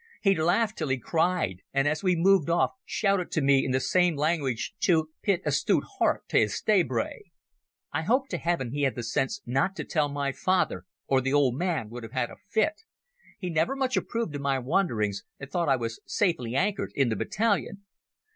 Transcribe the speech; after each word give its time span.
He 0.19 0.33
laughed 0.33 0.79
till 0.79 0.87
he 0.87 0.97
cried, 0.97 1.61
and 1.75 1.87
as 1.87 2.01
we 2.01 2.15
moved 2.15 2.49
off 2.49 2.71
shouted 2.85 3.29
to 3.33 3.41
me 3.43 3.63
in 3.63 3.69
the 3.69 3.79
same 3.79 4.15
language 4.15 4.73
to 4.79 5.11
'pit 5.21 5.43
a 5.45 5.51
stoot 5.51 5.83
hert 5.99 6.27
tae 6.27 6.41
a 6.41 6.49
stey 6.49 6.81
brae'. 6.81 7.31
I 7.93 8.01
hope 8.01 8.27
to 8.29 8.39
Heaven 8.39 8.71
he 8.71 8.81
had 8.81 8.95
the 8.95 9.03
sense 9.03 9.43
not 9.45 9.75
to 9.75 9.83
tell 9.83 10.09
my 10.09 10.31
father, 10.31 10.85
or 11.05 11.21
the 11.21 11.33
old 11.33 11.53
man 11.55 11.87
will 11.91 12.01
have 12.01 12.13
had 12.13 12.31
a 12.31 12.37
fit. 12.49 12.81
He 13.37 13.51
never 13.51 13.75
much 13.75 13.95
approved 13.95 14.33
of 14.33 14.41
my 14.41 14.57
wanderings, 14.57 15.23
and 15.39 15.51
thought 15.51 15.69
I 15.69 15.75
was 15.75 16.01
safely 16.07 16.55
anchored 16.55 16.91
in 16.95 17.09
the 17.09 17.15
battalion. 17.15 17.85